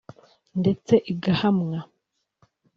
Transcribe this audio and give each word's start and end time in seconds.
ndetse 0.59 0.93
igahamwa 1.11 1.79